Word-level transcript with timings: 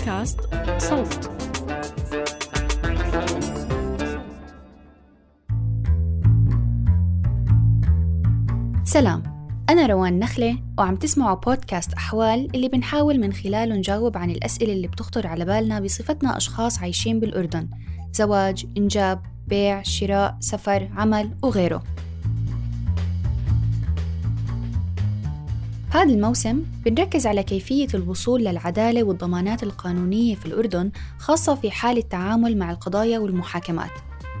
بودكاست 0.00 0.40
صوت. 0.78 1.30
سلام 8.84 9.22
أنا 9.70 9.86
روان 9.86 10.18
نخلة 10.18 10.58
وعم 10.78 10.96
تسمعوا 10.96 11.36
بودكاست 11.36 11.92
أحوال 11.92 12.48
اللي 12.54 12.68
بنحاول 12.68 13.20
من 13.20 13.32
خلاله 13.32 13.74
نجاوب 13.74 14.16
عن 14.16 14.30
الأسئلة 14.30 14.72
اللي 14.72 14.88
بتخطر 14.88 15.26
على 15.26 15.44
بالنا 15.44 15.80
بصفتنا 15.80 16.36
أشخاص 16.36 16.78
عايشين 16.78 17.20
بالأردن 17.20 17.68
زواج، 18.12 18.66
إنجاب، 18.76 19.22
بيع، 19.46 19.82
شراء، 19.82 20.36
سفر، 20.40 20.90
عمل 20.96 21.30
وغيره. 21.42 21.82
هذا 25.92 26.14
الموسم 26.14 26.64
بنركز 26.84 27.26
على 27.26 27.42
كيفية 27.42 27.86
الوصول 27.94 28.40
للعدالة 28.44 29.02
والضمانات 29.02 29.62
القانونية 29.62 30.34
في 30.34 30.46
الأردن 30.46 30.90
خاصة 31.18 31.54
في 31.54 31.70
حال 31.70 31.98
التعامل 31.98 32.58
مع 32.58 32.70
القضايا 32.70 33.18
والمحاكمات. 33.18 33.90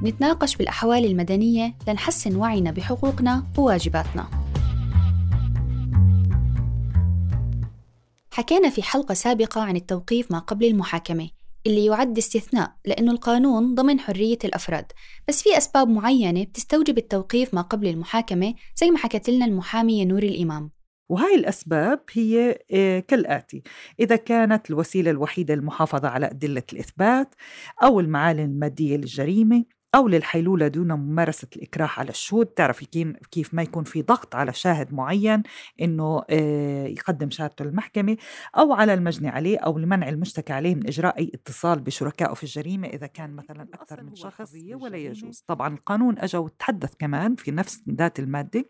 نتناقش 0.02 0.56
بالأحوال 0.56 1.04
المدنية 1.04 1.74
لنحسن 1.88 2.36
وعينا 2.36 2.70
بحقوقنا 2.70 3.44
وواجباتنا. 3.58 4.26
حكينا 8.30 8.70
في 8.70 8.82
حلقة 8.82 9.14
سابقة 9.14 9.60
عن 9.60 9.76
التوقيف 9.76 10.30
ما 10.32 10.38
قبل 10.38 10.66
المحاكمة 10.66 11.28
اللي 11.66 11.84
يعد 11.84 12.18
استثناء 12.18 12.72
لأنه 12.86 13.12
القانون 13.12 13.74
ضمن 13.74 14.00
حرية 14.00 14.38
الأفراد. 14.44 14.92
بس 15.28 15.42
في 15.42 15.58
أسباب 15.58 15.88
معينة 15.88 16.44
بتستوجب 16.44 16.98
التوقيف 16.98 17.54
ما 17.54 17.60
قبل 17.60 17.88
المحاكمة 17.88 18.54
زي 18.76 18.90
ما 18.90 18.98
حكت 18.98 19.30
لنا 19.30 19.44
المحامية 19.44 20.04
نور 20.04 20.22
الإمام. 20.22 20.79
وهاي 21.10 21.34
الأسباب 21.34 22.00
هي 22.12 22.58
آه، 22.72 23.00
كالآتي. 23.00 23.62
إذا 24.00 24.16
كانت 24.16 24.70
الوسيلة 24.70 25.10
الوحيدة 25.10 25.54
للمحافظة 25.54 26.08
على 26.08 26.26
أدلة 26.26 26.62
الإثبات 26.72 27.34
أو 27.82 28.00
المعالم 28.00 28.40
المادية 28.40 28.96
للجريمة 28.96 29.64
أو 29.94 30.08
للحيلولة 30.08 30.68
دون 30.68 30.92
ممارسة 30.92 31.48
الإكراه 31.56 31.90
على 31.96 32.10
الشهود. 32.10 32.46
تعرف 32.46 32.84
كيف 33.30 33.54
ما 33.54 33.62
يكون 33.62 33.84
في 33.84 34.02
ضغط 34.02 34.34
على 34.34 34.52
شاهد 34.52 34.92
معين 34.94 35.42
إنه 35.80 36.22
آه، 36.30 36.86
يقدم 36.86 37.30
شهادته 37.30 37.64
للمحكمة 37.64 38.16
أو 38.58 38.72
على 38.72 38.94
المجني 38.94 39.28
عليه 39.28 39.58
أو 39.58 39.78
لمنع 39.78 40.08
المشتكى 40.08 40.52
عليه 40.52 40.74
من 40.74 40.86
إجراء 40.86 41.18
أي 41.18 41.30
اتصال 41.34 41.80
بشركائه 41.80 42.34
في 42.34 42.42
الجريمة 42.42 42.88
إذا 42.88 43.06
كان 43.06 43.36
مثلا 43.36 43.68
أكثر 43.74 44.02
من 44.02 44.14
شخص 44.14 44.54
ولا 44.74 44.96
يجوز؟ 44.96 45.44
طبعا 45.46 45.74
القانون 45.74 46.18
أجا 46.18 46.38
وتحدث 46.38 46.94
كمان 46.98 47.34
في 47.36 47.50
نفس 47.50 47.82
ذات 47.90 48.18
المادة 48.18 48.64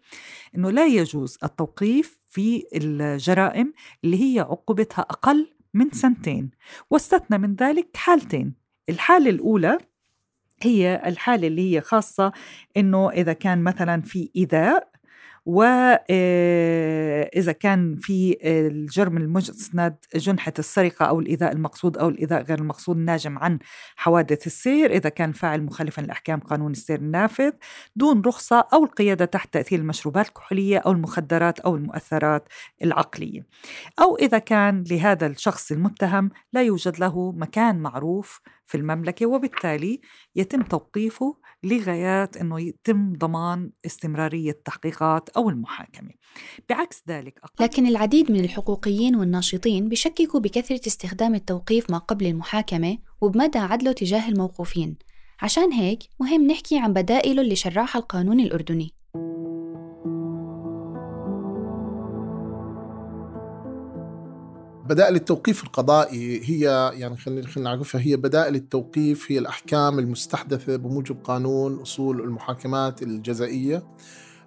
إنه 0.57 0.71
لا 0.71 0.87
يجوز 0.87 1.39
التوقيف 1.45 2.21
في 2.27 2.65
الجرائم 2.75 3.73
اللي 4.05 4.23
هي 4.23 4.41
عقوبتها 4.41 5.03
أقل 5.03 5.57
من 5.75 5.91
سنتين 5.91 6.51
واستثنى 6.91 7.39
من 7.39 7.55
ذلك 7.55 7.97
حالتين. 7.97 8.55
الحالة 8.89 9.31
الأولى 9.31 9.79
هي 10.63 11.03
الحالة 11.07 11.47
اللي 11.47 11.77
هي 11.77 11.81
خاصة 11.81 12.33
إنه 12.77 13.11
إذا 13.11 13.33
كان 13.33 13.63
مثلا 13.65 14.03
في 14.03 14.31
إيذاء 14.37 14.89
وإذا 15.47 16.01
آه، 16.11 17.53
كان 17.61 17.97
في 17.97 18.39
الجرم 18.45 19.17
المسند 19.17 19.97
جنحة 20.15 20.53
السرقة 20.59 21.07
أو 21.07 21.21
الإيذاء 21.21 21.53
المقصود 21.53 21.99
أو 21.99 22.09
الإيذاء 22.09 22.43
غير 22.43 22.59
المقصود 22.59 22.97
ناجم 22.97 23.39
عن 23.39 23.59
حوادث 23.97 24.47
السير 24.47 24.91
إذا 24.91 25.09
كان 25.09 25.33
فاعل 25.33 25.63
مخالفا 25.63 26.01
لأحكام 26.01 26.41
قانون 26.41 26.73
السير 26.73 26.99
النافذ 26.99 27.53
دون 27.97 28.23
رخصة 28.27 28.65
أو 28.73 28.85
القيادة 28.85 29.25
تحت 29.25 29.55
تأثير 29.55 29.79
المشروبات 29.79 30.29
الكحولية 30.29 30.79
أو 30.79 30.93
المخدرات 30.93 31.61
أو 31.61 31.77
المؤثرات 31.77 32.49
العقلية. 32.85 33.47
أو 34.01 34.17
إذا 34.17 34.39
كان 34.39 34.85
لهذا 34.91 35.27
الشخص 35.27 35.73
المتهم 35.73 36.31
لا 36.53 36.63
يوجد 36.63 37.01
له 37.01 37.33
مكان 37.33 37.79
معروف 37.79 38.41
في 38.67 38.77
المملكة 38.77 39.27
وبالتالي 39.27 40.01
يتم 40.37 40.63
توقيفه 40.63 41.37
لغايات 41.63 42.37
أنه 42.37 42.61
يتم 42.61 43.13
ضمان 43.13 43.71
استمرارية 43.87 44.51
التحقيقات 44.51 45.30
أو 45.37 45.51
المحاكمة. 45.51 46.11
بعكس 46.69 47.03
ذلك 47.09 47.39
أقل 47.45 47.65
لكن 47.65 47.87
العديد 47.87 48.33
من 48.33 48.45
الحقوقيين 48.45 49.17
والناشطين 49.17 49.89
بشككوا 49.89 50.41
بكثرة 50.41 50.81
استخدام 50.87 51.35
التوقيف 51.35 51.91
ما 51.91 51.99
قبل 51.99 52.27
المحاكمة 52.27 52.99
وبمدى 53.21 53.59
عدله 53.59 53.93
تجاه 53.93 54.29
الموقوفين. 54.29 54.97
عشان 55.43 55.73
هيك 55.73 56.03
مهم 56.21 56.47
نحكي 56.47 56.79
عن 56.79 56.93
بدائله 56.93 57.43
اللي 57.43 57.57
شرعها 57.57 57.99
القانون 57.99 58.41
الأردني. 58.41 58.95
بدائل 64.91 65.15
التوقيف 65.15 65.65
القضائي 65.65 66.41
هي 66.45 66.91
يعني 66.95 67.17
خلينا 67.17 67.47
خلينا 67.47 67.71
نعرفها 67.71 68.01
هي 68.01 68.17
بدائل 68.17 68.55
التوقيف 68.55 69.33
هي 69.33 69.39
الأحكام 69.39 69.99
المستحدثة 69.99 70.77
بموجب 70.77 71.17
قانون 71.25 71.81
أصول 71.81 72.21
المحاكمات 72.21 73.03
الجزائية. 73.03 73.83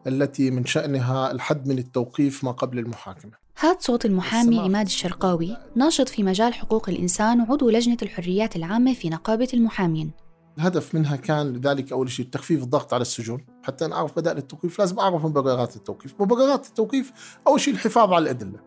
التي 0.08 0.52
من 0.52 0.66
شأنها 0.66 1.32
الحد 1.32 1.68
من 1.68 1.78
التوقيف 1.78 2.44
ما 2.44 2.52
قبل 2.52 2.80
المحاكمة. 2.80 3.32
هاد 3.60 3.82
صوت 3.82 4.06
المحامي 4.06 4.60
عماد 4.60 4.86
الشرقاوي 4.86 5.58
ناشط 5.76 6.10
في 6.10 6.24
مجال 6.24 6.54
حقوق 6.54 6.90
الإنسان 6.90 7.42
وعضو 7.42 7.70
لجنة 7.70 7.98
الحريات 8.02 8.56
العامة 8.56 8.94
في 8.94 9.10
نقابة 9.10 9.48
المحامين. 9.54 10.12
الهدف 10.58 10.96
منها 10.96 11.16
كان 11.16 11.54
لذلك 11.54 11.92
أول 11.92 12.12
شيء 12.12 12.26
تخفيف 12.26 12.64
الضغط 12.64 12.94
على 12.94 13.02
السجون 13.02 13.46
حتى 13.64 13.88
نعرف 13.88 14.16
بدائل 14.16 14.38
التوقيف 14.38 14.80
لازم 14.80 15.00
أعرف 15.00 15.26
مبررات 15.26 15.76
التوقيف. 15.76 16.14
مبررات 16.20 16.68
التوقيف 16.68 17.12
أول 17.48 17.60
شيء 17.60 17.74
الحفاظ 17.74 18.14
على 18.14 18.24
الأدلة. 18.24 18.60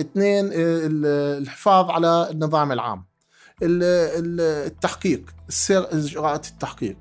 اثنين 0.00 0.50
الحفاظ 0.52 1.90
على 1.90 2.28
النظام 2.30 2.72
العام. 2.72 3.04
التحقيق 3.62 5.30
السير 5.48 5.86
إجراءات 5.92 6.48
التحقيق. 6.48 6.96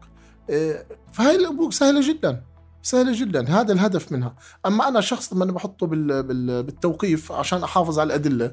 إيه، 0.50 0.88
فهي 1.14 1.36
الأمور 1.36 1.72
سهلة 1.72 2.08
جدا. 2.08 2.44
سهلة 2.86 3.20
جدا. 3.20 3.50
هذا 3.50 3.74
الهدف 3.74 4.12
منها. 4.12 4.36
أما 4.66 4.88
أنا 4.88 5.02
شخص 5.02 5.34
لما 5.34 5.46
بحطه 5.46 5.88
بالتوقيف 5.88 7.32
عشان 7.32 7.64
أحافظ 7.64 8.00
على 8.00 8.08
الأدلة 8.08 8.52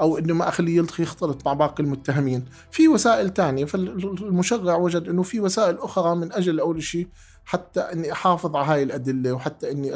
أو 0.00 0.18
إنه 0.18 0.34
ما 0.34 0.48
اخليه 0.48 0.84
يختلط 0.98 1.46
مع 1.46 1.52
باقي 1.52 1.82
المتهمين. 1.82 2.44
في 2.70 2.88
وسائل 2.88 3.34
ثانية 3.34 3.64
فالمشرع 3.64 4.76
وجد 4.76 5.08
إنه 5.08 5.22
في 5.22 5.40
وسائل 5.40 5.78
أخرى 5.78 6.14
من 6.14 6.32
أجل 6.32 6.60
أول 6.60 6.82
شيء 6.82 7.08
حتى 7.44 7.80
إني 7.80 8.12
أحافظ 8.12 8.56
على 8.56 8.66
هاي 8.66 8.82
الأدلة 8.82 9.32
وحتى 9.32 9.70
إني 9.70 9.94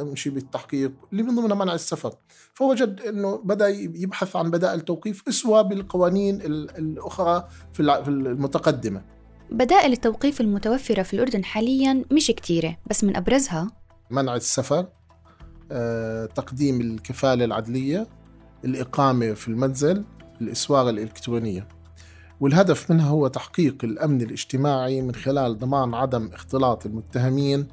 أمشي 0.00 0.30
بالتحقيق 0.30 0.92
اللي 1.12 1.22
من 1.22 1.36
ضمنها 1.36 1.56
منع 1.56 1.74
السفر. 1.74 2.14
فوجد 2.54 3.00
إنه 3.00 3.36
بدأ 3.44 3.68
يبحث 3.68 4.36
عن 4.36 4.50
بدائل 4.50 4.80
توقيف 4.80 5.28
اسوى 5.28 5.64
بالقوانين 5.64 6.40
الأخرى 6.42 7.48
في 7.72 7.80
المتقدمة. 8.08 9.15
بدائل 9.50 9.92
التوقيف 9.92 10.40
المتوفرة 10.40 11.02
في 11.02 11.14
الأردن 11.14 11.44
حاليا 11.44 12.04
مش 12.12 12.30
كثيره 12.30 12.76
بس 12.90 13.04
من 13.04 13.16
أبرزها 13.16 13.70
منع 14.10 14.36
السفر 14.36 14.86
آه، 15.72 16.26
تقديم 16.26 16.80
الكفالة 16.80 17.44
العدلية 17.44 18.06
الإقامة 18.64 19.32
في 19.32 19.48
المنزل 19.48 20.04
الاسوار 20.40 20.88
الإلكترونية. 20.88 21.68
والهدف 22.40 22.90
منها 22.90 23.08
هو 23.08 23.28
تحقيق 23.28 23.84
الأمن 23.84 24.22
الاجتماعي 24.22 25.02
من 25.02 25.14
خلال 25.14 25.58
ضمان 25.58 25.94
عدم 25.94 26.30
اختلاط 26.32 26.86
المتهمين 26.86 27.68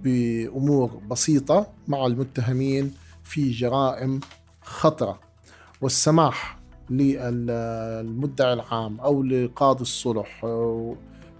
بأمور 0.00 1.00
بسيطة 1.10 1.66
مع 1.88 2.06
المتهمين 2.06 2.94
في 3.24 3.50
جرائم 3.50 4.20
خطرة. 4.62 5.20
والسماح 5.80 6.58
للمدعي 6.90 8.52
العام 8.52 9.00
أو 9.00 9.22
لقاضي 9.22 9.82
الصلح 9.82 10.44
آه، 10.44 10.96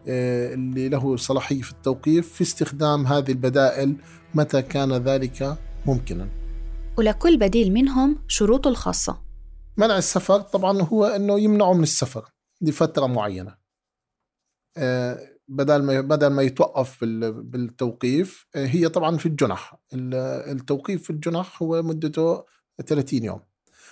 اللي 0.09 0.89
له 0.89 1.17
صلاحية 1.17 1.63
في 1.63 1.73
التوقيف 1.73 2.33
في 2.33 2.43
استخدام 2.43 3.07
هذه 3.07 3.31
البدائل 3.31 3.97
متى 4.35 4.63
كان 4.63 4.93
ذلك 4.93 5.59
ممكنا. 5.87 6.29
ولكل 6.99 7.39
بديل 7.39 7.73
منهم 7.73 8.19
شروطه 8.29 8.69
الخاصة. 8.69 9.21
منع 9.77 9.99
السفر 9.99 10.41
طبعا 10.41 10.83
هو 10.83 11.05
أنه 11.05 11.41
يمنعه 11.41 11.73
من 11.73 11.83
السفر 11.83 12.25
لفترة 12.61 13.07
معينة. 13.07 13.55
آه، 14.77 15.19
بدل 15.49 15.83
ما 15.83 16.01
بدل 16.01 16.27
ما 16.27 16.43
يتوقف 16.43 17.05
بالتوقيف 17.05 18.47
آه، 18.55 18.67
هي 18.67 18.89
طبعا 18.89 19.17
في 19.17 19.27
الجنح 19.27 19.77
التوقيف 19.93 21.03
في 21.03 21.11
الجنح 21.11 21.63
هو 21.63 21.83
مدته 21.83 22.45
30 22.87 23.25
يوم. 23.25 23.41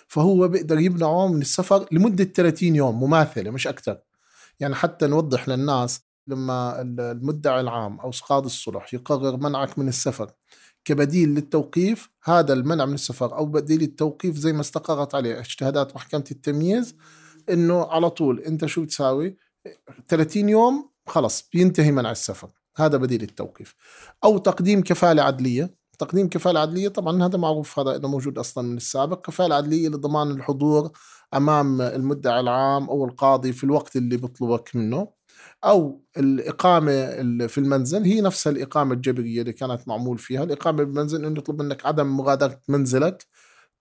فهو 0.09 0.49
بيقدر 0.49 0.79
يمنعه 0.81 1.29
من 1.29 1.41
السفر 1.41 1.87
لمدة 1.93 2.25
30 2.25 2.77
يوم 2.77 3.03
مماثلة 3.03 3.51
مش 3.51 3.67
أكثر. 3.67 3.99
يعني 4.61 4.75
حتى 4.75 5.07
نوضح 5.07 5.49
للناس 5.49 6.06
لما 6.29 6.81
المدعي 6.81 7.61
العام 7.61 8.01
أو 8.01 8.11
قاضي 8.29 8.47
الصلح 8.47 8.95
يقرر 8.95 9.37
منعك 9.37 9.79
من 9.79 9.89
السفر 9.89 10.31
كبديل 10.85 11.29
للتوقيف 11.29 12.11
هذا 12.25 12.53
المنع 12.53 12.85
من 12.87 12.95
السفر 12.95 13.37
أو 13.37 13.47
بديل 13.47 13.83
التوقيف 13.83 14.37
زي 14.37 14.53
ما 14.53 14.61
استقرت 14.61 15.15
عليه 15.15 15.41
اجتهادات 15.41 15.95
محكمة 15.95 16.25
التمييز 16.31 16.95
إنه 17.51 17.85
على 17.87 18.11
طول 18.11 18.41
أنت 18.41 18.67
شو 18.67 18.83
بتساوي؟ 18.83 19.37
30 20.09 20.49
يوم 20.49 20.91
خلص 21.07 21.49
بينتهي 21.53 21.93
منع 21.93 22.11
السفر 22.11 22.51
هذا 22.77 22.97
بديل 22.97 23.23
التوقيف. 23.23 23.75
أو 24.25 24.39
تقديم 24.39 24.83
كفالة 24.83 25.23
عدلية 25.23 25.75
تقديم 25.99 26.29
كفالة 26.29 26.61
عدلية 26.61 26.89
طبعا 26.89 27.27
هذا 27.27 27.39
معروف 27.39 27.79
هذا 27.79 27.97
إنه 27.97 28.09
موجود 28.09 28.39
أصلا 28.39 28.69
من 28.69 28.77
السابق 28.77 29.27
كفالة 29.27 29.55
عدلية 29.55 29.89
لضمان 29.89 30.31
الحضور 30.31 30.91
أمام 31.35 31.81
المدعي 31.81 32.41
العام 32.41 32.89
أو 32.91 33.05
القاضي 33.05 33.53
في 33.53 33.65
الوقت 33.65 33.97
اللي 33.97 34.17
بيطلبك 34.17 34.77
منه. 34.77 35.16
أو 35.67 36.03
الإقامة 36.19 36.93
في 37.47 37.59
المنزل 37.59 38.03
هي 38.05 38.21
نفسها 38.21 38.51
الإقامة 38.53 38.95
الجبرية 38.95 39.41
اللي 39.41 39.53
كانت 39.53 39.89
معمول 39.89 40.19
فيها. 40.19 40.45
الإقامة 40.45 40.85
بالمنزل 40.85 41.25
إنه 41.25 41.39
يطلب 41.39 41.63
منك 41.63 41.87
عدم 41.87 42.17
مغادرة 42.17 42.61
منزلك. 42.69 43.27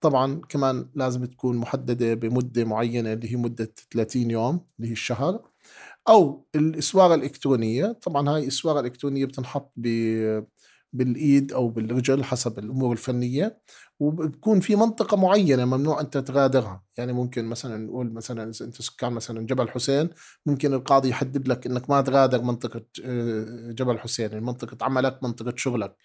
طبعا 0.00 0.40
كمان 0.48 0.90
لازم 0.94 1.24
تكون 1.24 1.56
محددة 1.56 2.14
بمدة 2.14 2.64
معينة 2.64 3.12
اللي 3.12 3.32
هي 3.32 3.36
مدة 3.36 3.72
30 3.90 4.30
يوم 4.30 4.66
اللي 4.78 4.88
هي 4.88 4.92
الشهر. 4.92 5.42
أو 6.08 6.46
الإسوارة 6.54 7.14
الإلكترونية 7.14 7.92
طبعا 8.02 8.28
هاي 8.30 8.42
الاسواره 8.42 8.80
الالكترونيه 8.80 9.24
بتنحط 9.24 9.72
بالإيد 10.92 11.52
أو 11.52 11.68
بالرجل 11.68 12.24
حسب 12.24 12.58
الأمور 12.58 12.92
الفنية. 12.92 13.60
وبكون 14.00 14.60
في 14.60 14.76
منطقة 14.76 15.16
معينة 15.16 15.64
ممنوع 15.64 16.00
أنت 16.00 16.18
تغادرها. 16.18 16.84
يعني 16.98 17.12
ممكن 17.12 17.44
مثلا 17.44 17.76
نقول 17.76 18.12
مثلا 18.12 18.42
أنت 18.60 18.82
سكان 18.82 19.12
مثلا 19.12 19.46
جبل 19.46 19.68
حسين 19.68 20.10
ممكن 20.46 20.74
القاضي 20.74 21.08
يحدد 21.08 21.48
لك 21.48 21.66
إنك 21.66 21.90
ما 21.90 22.00
تغادر 22.00 22.42
منطقة 22.42 22.84
آه، 23.04 23.70
جبل 23.70 23.98
حسين 23.98 24.30
يعني 24.30 24.44
منطقة 24.44 24.84
عملك 24.84 25.22
منطقة 25.22 25.52
شغلك. 25.56 25.96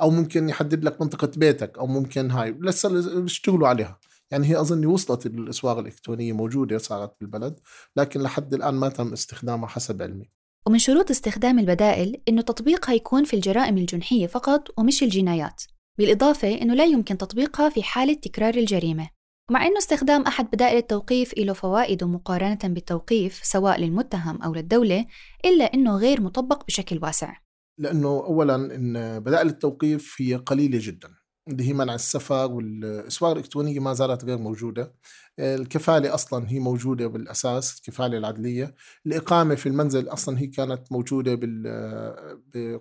أو 0.00 0.10
ممكن 0.10 0.48
يحدد 0.48 0.84
لك 0.84 1.00
منطقة 1.00 1.30
بيتك 1.36 1.78
أو 1.78 1.86
ممكن 1.86 2.30
هاي. 2.30 2.56
لسه 2.60 3.20
بيشتغلوا 3.20 3.68
عليها. 3.68 3.98
يعني 4.30 4.46
هي 4.46 4.60
اظني 4.60 4.86
وصلت 4.86 5.26
الأسواق 5.26 5.78
الإلكترونية 5.78 6.32
موجودة 6.32 6.78
صارت 6.78 7.14
بالبلد 7.20 7.60
لكن 7.96 8.20
لحد 8.20 8.54
الآن 8.54 8.74
ما 8.74 8.88
تم 8.88 9.12
استخدامها 9.12 9.68
حسب 9.68 10.02
علمي. 10.02 10.30
ومن 10.66 10.78
شروط 10.78 11.10
استخدام 11.10 11.58
البدائل 11.58 12.22
إنه 12.28 12.42
تطبيقها 12.42 12.94
يكون 12.94 13.24
في 13.24 13.34
الجرائم 13.34 13.78
الجنحية 13.78 14.26
فقط 14.26 14.68
ومش 14.78 15.02
الجنايات. 15.02 15.62
بالإضافة 16.00 16.62
إنه 16.62 16.74
لا 16.74 16.84
يمكن 16.84 17.18
تطبيقها 17.18 17.68
في 17.68 17.82
حالة 17.82 18.14
تكرار 18.14 18.54
الجريمة. 18.54 19.08
ومع 19.50 19.66
إنه 19.66 19.78
استخدام 19.78 20.22
أحد 20.22 20.50
بدائل 20.50 20.76
التوقيف 20.76 21.38
له 21.38 21.52
فوائد 21.52 22.04
مقارنة 22.04 22.58
بالتوقيف 22.64 23.40
سواء 23.42 23.80
للمتهم 23.80 24.42
أو 24.42 24.54
للدولة 24.54 25.06
إلا 25.44 25.64
إنه 25.64 25.96
غير 25.96 26.20
مطبق 26.20 26.66
بشكل 26.66 26.98
واسع. 27.02 27.36
لأنه 27.78 28.08
أولا 28.08 28.54
إن 28.54 29.20
بدائل 29.20 29.46
التوقيف 29.46 30.16
هي 30.18 30.34
قليلة 30.34 30.78
جدا. 30.82 31.08
اللي 31.48 31.68
هي 31.68 31.72
منع 31.72 31.94
السفر 31.94 32.52
والأسواق 32.52 33.30
الإلكترونية 33.30 33.80
ما 33.80 33.94
زالت 33.94 34.24
غير 34.24 34.38
موجودة. 34.38 34.94
الكفالة 35.38 36.14
أصلا 36.14 36.50
هي 36.50 36.58
موجودة 36.58 37.06
بالأساس 37.06 37.76
الكفالة 37.76 38.18
العدلية. 38.18 38.74
الإقامة 39.06 39.54
في 39.54 39.68
المنزل 39.68 40.08
أصلا 40.08 40.38
هي 40.38 40.46
كانت 40.46 40.92
موجودة 40.92 41.38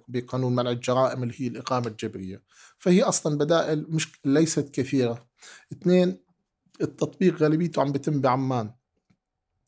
بقانون 0.07 0.56
منع 0.56 0.71
الجرائم 0.71 1.24
اللي 1.24 1.33
هي 1.38 1.48
الإقامة 1.48 1.88
الجبرية. 1.88 2.44
فهي 2.79 3.03
أصلا 3.03 3.37
بدائل 3.37 3.85
مش 3.89 4.19
ليست 4.25 4.69
كثيرة. 4.69 5.27
اثنين 5.71 6.19
التطبيق 6.81 7.35
غالبيته 7.35 7.81
عم 7.81 7.91
بيتم 7.91 8.21
بعمان. 8.21 8.73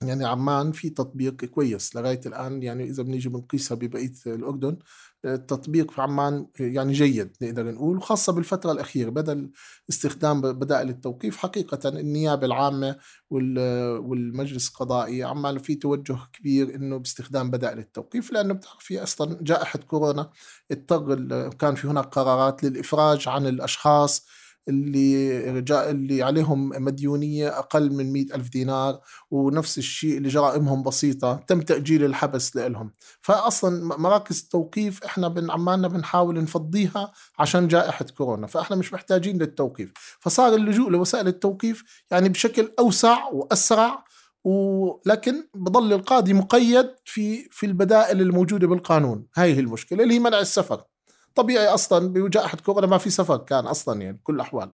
يعني 0.02 0.26
عمان 0.26 0.72
في 0.72 0.90
تطبيق 0.90 1.46
كويس 1.46 1.96
لغاية 1.96 2.22
الآن 2.26 2.64
يعني 2.64 2.84
إذا 2.84 3.04
بنيجي 3.04 3.30
بنقيسها 3.30 3.76
ببقية 3.76 4.14
الأردن 4.28 4.78
التطبيق 5.26 5.92
في 5.92 6.02
عمان 6.02 6.48
يعني 6.60 6.94
جيد 6.94 7.38
نقدر 7.42 7.72
نقول 7.72 7.98
وخاصة 7.98 8.34
بالفترة 8.34 8.72
الأخيرة 8.72 9.10
بدل 9.10 9.52
استخدام 9.90 10.42
بدائل 10.42 10.90
التوقيف 10.90 11.38
حقيقة 11.38 11.90
النيابة 11.90 12.46
العامة 12.46 12.98
والمجلس 13.30 14.70
القضائي 14.70 15.24
عمال 15.24 15.60
في 15.60 15.76
توجه 15.76 16.18
كبير 16.34 16.76
إنه 16.76 16.98
باستخدام 16.98 17.52
بدائل 17.52 17.80
التوقيف 17.80 18.32
لأنه 18.32 18.54
بتعرفي 18.54 19.04
أصلا 19.04 19.38
جائحة 19.42 19.80
كورونا 19.80 20.30
اضطر 20.72 21.50
كان 21.50 21.76
في 21.76 21.88
هناك 21.88 22.06
قرارات 22.06 22.64
للإفراج 22.64 23.28
عن 23.28 23.48
الأشخاص 23.48 24.26
اللي 24.70 25.50
اللي 25.72 26.24
عليهم 26.24 26.70
مديونية 26.84 27.60
أقل 27.60 27.92
من 27.94 28.12
مئة 28.14 28.36
ألف 28.36 28.50
دينار 28.50 29.00
ونفس 29.32 29.78
الشيء 29.78 30.18
اللي 30.18 30.30
جرائمهم 30.30 30.84
بسيطة 30.84 31.36
تم 31.48 31.62
تأجيل 31.62 32.06
الحبس 32.06 32.56
لهم 32.58 32.94
فأصلا 33.22 33.98
مراكز 33.98 34.42
التوقيف 34.42 35.04
إحنا 35.04 35.28
بن 35.28 35.52
عمالنا 35.52 35.88
بنحاول 35.88 36.44
نفضيها 36.44 37.12
عشان 37.40 37.68
جائحة 37.68 38.06
كورونا 38.18 38.48
فإحنا 38.48 38.76
مش 38.76 38.94
محتاجين 38.94 39.38
للتوقيف. 39.38 39.92
فصار 40.20 40.56
اللجوء 40.56 40.90
لوسائل 40.90 41.28
التوقيف 41.28 41.84
يعني 42.12 42.30
بشكل 42.30 42.72
أوسع 42.80 43.28
وأسرع 43.34 44.04
ولكن 44.44 45.48
بضل 45.56 45.94
القاضي 45.94 46.34
مقيد 46.34 46.90
في 47.06 47.48
في 47.52 47.66
البدائل 47.66 48.22
الموجودة 48.22 48.68
بالقانون. 48.68 49.28
هاي 49.36 49.54
هي 49.54 49.60
المشكلة 49.60 50.04
اللي 50.04 50.14
هي 50.14 50.20
منع 50.20 50.40
السفر. 50.40 50.84
طبيعي 51.36 51.68
أصلا 51.68 52.14
بجائحه 52.14 52.58
كورونا 52.58 52.88
ما 52.88 52.98
في 52.98 53.10
سفر 53.10 53.38
كان 53.38 53.68
أصلا 53.68 54.02
يعني 54.02 54.18
بكل 54.18 54.36
الأحوال. 54.36 54.72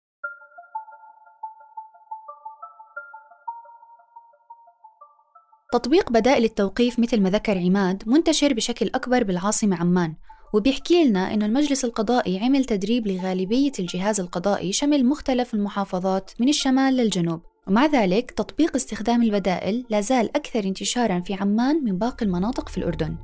تطبيق 5.72 6.10
بدائل 6.10 6.44
التوقيف 6.44 6.98
مثل 6.98 7.20
ما 7.20 7.30
ذكر 7.30 7.58
عماد 7.58 8.02
منتشر 8.06 8.52
بشكل 8.52 8.90
أكبر 8.94 9.24
بالعاصمة 9.24 9.76
عمان 9.76 10.14
وبيحكي 10.54 11.04
لنا 11.04 11.34
أنه 11.34 11.46
المجلس 11.46 11.84
القضائي 11.84 12.44
عمل 12.44 12.64
تدريب 12.64 13.06
لغالبية 13.06 13.72
الجهاز 13.78 14.20
القضائي 14.20 14.72
شمل 14.72 15.06
مختلف 15.06 15.54
المحافظات 15.54 16.30
من 16.40 16.48
الشمال 16.48 16.96
للجنوب. 16.96 17.40
ومع 17.68 17.86
ذلك 17.86 18.30
تطبيق 18.30 18.76
استخدام 18.76 19.22
البدائل 19.22 19.84
لا 19.90 20.00
زال 20.00 20.36
أكثر 20.36 20.64
انتشارا 20.64 21.20
في 21.20 21.34
عمان 21.34 21.84
من 21.84 21.98
باقي 21.98 22.26
المناطق 22.26 22.68
في 22.68 22.78
الأردن. 22.78 23.16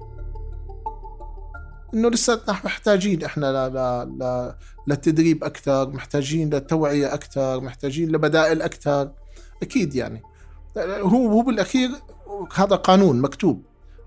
إنه 1.94 2.08
لساتنا 2.08 2.56
محتاجين 2.64 3.24
إحنا 3.24 3.68
ل... 3.68 3.76
ل... 4.22 4.52
للتدريب 4.86 5.44
أكثر 5.44 5.90
محتاجين 5.90 6.50
للتوعية 6.54 7.14
أكثر 7.14 7.60
محتاجين 7.60 8.08
لبدائل 8.08 8.62
أكثر. 8.62 9.10
أكيد 9.62 9.94
يعني. 9.94 10.22
هو 10.78 11.28
هو 11.28 11.42
بالأخير 11.42 11.90
هذا 12.54 12.76
قانون 12.76 13.20
مكتوب 13.20 13.62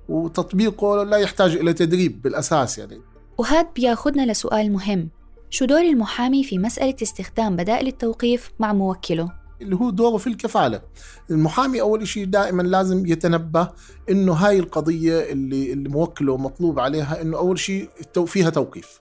وتطبيقه 0.09 1.03
لا 1.03 1.17
يحتاج 1.17 1.55
إلى 1.55 1.73
تدريب 1.73 2.21
بالأساس 2.21 2.77
يعني. 2.77 3.01
وهذا 3.37 3.69
بياخذنا 3.75 4.31
لسؤال 4.31 4.71
مهم. 4.71 5.09
شو 5.49 5.65
دور 5.65 5.81
المحامي 5.81 6.43
في 6.43 6.57
مسألة 6.57 6.95
استخدام 7.01 7.55
بدائل 7.55 7.87
التوقيف 7.87 8.51
مع 8.59 8.73
موكله؟ 8.73 9.44
اللي 9.61 9.75
هو 9.75 9.89
دوره 9.89 10.17
في 10.17 10.27
الكفالة. 10.27 10.81
المحامي 11.29 11.81
أول 11.81 12.07
شيء 12.07 12.25
دائما 12.25 12.61
لازم 12.61 13.05
يتنبه 13.05 13.69
إنه 14.09 14.33
هاي 14.33 14.59
القضية 14.59 15.31
اللي, 15.31 15.73
اللي 15.73 15.89
موكلة 15.89 16.37
مطلوب 16.37 16.79
عليها 16.79 17.21
إنه 17.21 17.37
أول 17.37 17.59
شيء 17.59 17.89
فيها 18.25 18.49
توقيف. 18.49 18.99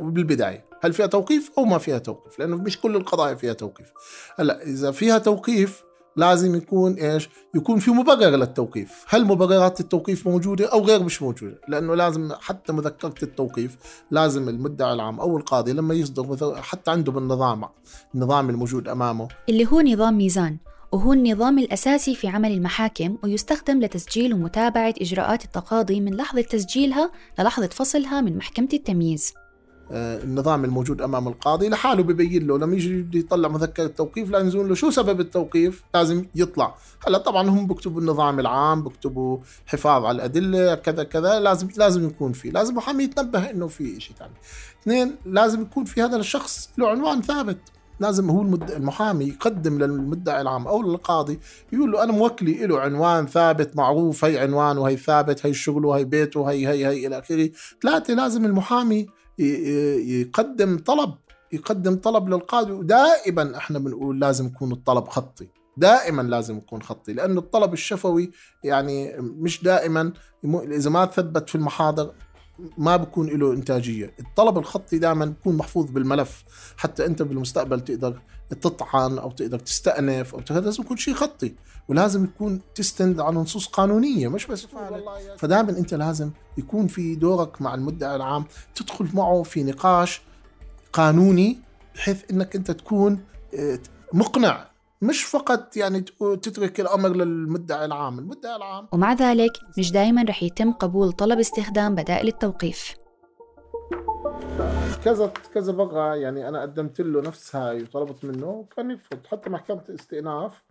بالبداية 0.00 0.64
هل 0.80 0.92
فيها 0.92 1.06
توقيف 1.06 1.50
أو 1.58 1.64
ما 1.64 1.78
فيها 1.78 1.98
توقيف؟ 1.98 2.38
لأنه 2.38 2.56
مش 2.56 2.80
كل 2.80 2.96
القضايا 2.96 3.34
فيها 3.34 3.52
توقيف. 3.52 3.92
هلأ 4.36 4.62
إذا 4.62 4.90
فيها 4.90 5.18
توقيف 5.18 5.85
لازم 6.16 6.54
يكون 6.54 6.94
إيش؟ 6.94 7.28
يكون 7.54 7.78
في 7.78 7.90
مبرر 7.90 8.36
للتوقيف، 8.36 9.04
هل 9.08 9.24
مبررات 9.24 9.80
التوقيف 9.80 10.28
موجودة 10.28 10.72
أو 10.72 10.84
غير 10.84 11.02
مش 11.02 11.22
موجودة؟ 11.22 11.60
لأنه 11.68 11.94
لازم 11.94 12.32
حتى 12.40 12.72
مذكرة 12.72 13.14
التوقيف 13.22 13.76
لازم 14.10 14.48
المدعي 14.48 14.92
العام 14.92 15.20
أو 15.20 15.36
القاضي 15.36 15.72
لما 15.72 15.94
يصدر 15.94 16.54
حتى 16.62 16.90
عنده 16.90 17.12
بالنظام 17.12 17.64
النظام 18.14 18.50
الموجود 18.50 18.88
أمامه 18.88 19.28
اللي 19.48 19.66
هو 19.66 19.80
نظام 19.80 20.18
ميزان 20.18 20.56
وهو 20.92 21.12
النظام 21.12 21.58
الأساسي 21.58 22.14
في 22.14 22.28
عمل 22.28 22.52
المحاكم 22.52 23.18
ويستخدم 23.24 23.80
لتسجيل 23.80 24.34
ومتابعة 24.34 24.94
إجراءات 25.00 25.44
التقاضي 25.44 26.00
من 26.00 26.14
لحظة 26.14 26.42
تسجيلها 26.42 27.10
للحظة 27.38 27.66
فصلها 27.66 28.20
من 28.20 28.36
محكمة 28.36 28.68
التمييز 28.72 29.34
النظام 29.90 30.64
الموجود 30.64 31.02
أمام 31.02 31.28
القاضي 31.28 31.68
لحاله 31.68 32.02
ببين 32.02 32.46
له 32.46 32.58
لما 32.58 32.74
يجي 32.74 33.18
يطلع 33.18 33.48
مذكرة 33.48 33.84
التوقيف 33.84 34.30
لازم 34.30 34.68
له. 34.68 34.74
شو 34.74 34.90
سبب 34.90 35.20
التوقيف؟ 35.20 35.82
لازم 35.94 36.24
يطلع. 36.34 36.74
هلأ 37.06 37.18
طبعا 37.18 37.48
هم 37.48 37.66
بكتبوا 37.66 38.00
النظام 38.00 38.40
العام 38.40 38.82
بكتبوا 38.82 39.38
حفاظ 39.66 40.04
على 40.04 40.16
الأدلة 40.16 40.74
كذا 40.74 41.04
كذا. 41.04 41.40
لازم 41.40 41.68
لازم 41.76 42.06
يكون 42.06 42.32
في 42.32 42.50
لازم 42.50 42.74
محامي 42.74 43.04
يتنبه 43.04 43.50
إنه 43.50 43.66
في 43.66 44.00
شيء 44.00 44.16
ثاني 44.16 44.34
اثنين 44.82 45.16
لازم 45.26 45.62
يكون 45.62 45.84
في 45.84 46.02
هذا 46.02 46.16
الشخص 46.16 46.70
له 46.78 46.88
عنوان 46.88 47.22
ثابت. 47.22 47.58
لازم 48.00 48.30
هو 48.30 48.42
المحامي 48.76 49.24
يقدم 49.24 49.78
للمدعي 49.78 50.40
العام 50.40 50.66
أو 50.68 50.82
للقاضي 50.82 51.40
يقول 51.72 51.92
له 51.92 52.02
أنا 52.02 52.12
موكلي 52.12 52.66
له 52.66 52.80
عنوان 52.80 53.26
ثابت 53.26 53.76
معروف 53.76 54.24
هي 54.24 54.38
عنوان 54.38 54.78
وهي 54.78 54.96
ثابت 54.96 55.46
هي 55.46 55.54
شغله 55.54 55.96
هي 55.96 56.04
بيته 56.04 56.50
هي 56.50 56.68
هي 56.68 56.86
هي 56.86 57.06
إلى 57.06 57.18
آخره. 57.18 57.50
ثلاثة 57.82 58.14
لازم 58.14 58.44
المحامي 58.44 59.06
يقدم 59.38 60.78
طلب 60.78 61.14
يقدم 61.52 61.96
طلب 61.96 62.28
للقاضي. 62.28 62.72
ودائما 62.72 63.56
إحنا 63.56 63.78
بنقول 63.78 64.20
لازم 64.20 64.46
يكون 64.46 64.72
الطلب 64.72 65.08
خطي. 65.08 65.48
دائما 65.76 66.22
لازم 66.22 66.56
يكون 66.56 66.82
خطي 66.82 67.12
لأنه 67.12 67.40
الطلب 67.40 67.72
الشفوي 67.72 68.30
يعني 68.64 69.12
مش 69.18 69.62
دائما 69.62 70.12
إذا 70.44 70.90
ما 70.90 71.06
ثبت 71.06 71.48
في 71.48 71.54
المحاضر 71.54 72.12
ما 72.78 72.96
بكون 72.96 73.26
له 73.26 73.52
إنتاجية. 73.52 74.14
الطلب 74.20 74.58
الخطي 74.58 74.98
دائما 74.98 75.24
بيكون 75.24 75.56
محفوظ 75.56 75.90
بالملف. 75.90 76.44
حتى 76.76 77.06
أنت 77.06 77.22
بالمستقبل 77.22 77.80
تقدر 77.80 78.20
تطعن 78.50 79.18
أو 79.18 79.30
تقدر 79.30 79.58
تستأنف 79.58 80.34
أو 80.34 80.40
لازم 80.50 80.82
يكون 80.82 80.96
شيء 80.96 81.14
خطي 81.14 81.54
ولازم 81.88 82.24
يكون 82.24 82.60
تستند 82.74 83.20
على 83.20 83.36
نصوص 83.36 83.66
قانونية 83.66 84.28
مش 84.28 84.46
بس 84.46 84.66
فدائما 85.38 85.70
أنت 85.70 85.94
لازم 85.94 86.30
يكون 86.58 86.86
في 86.86 87.14
دورك 87.14 87.62
مع 87.62 87.74
المدعي 87.74 88.16
العام 88.16 88.44
تدخل 88.74 89.08
معه 89.14 89.42
في 89.42 89.62
نقاش 89.62 90.22
قانوني 90.92 91.58
بحيث 91.94 92.22
إنك 92.30 92.56
أنت 92.56 92.70
تكون 92.70 93.20
آه، 93.54 93.78
مقنع. 94.12 94.70
مش 95.02 95.24
فقط 95.24 95.76
يعني 95.76 96.00
تترك 96.42 96.80
الأمر 96.80 97.08
للمدعي 97.08 97.84
العام، 97.84 98.18
المدعي 98.18 98.56
العام 98.56 98.88
ومع 98.92 99.12
ذلك 99.12 99.52
مش 99.78 99.92
دائما 99.92 100.22
رح 100.22 100.42
يتم 100.42 100.72
قبول 100.72 101.12
طلب 101.12 101.38
استخدام 101.38 101.94
بدائل 101.94 102.28
التوقيف. 102.28 102.94
كذا 105.04 105.32
كذا 105.54 105.72
بقى 105.72 106.20
يعني 106.20 106.48
أنا 106.48 106.62
قدمت 106.62 107.00
له 107.00 107.20
نفس 107.20 107.56
هاي 107.56 107.82
وطلبت 107.82 108.24
منه 108.24 108.48
وكان 108.48 108.90
يرفض 108.90 109.26
حتى 109.26 109.50
محكمة 109.50 109.84
الاستئناف 109.88 110.62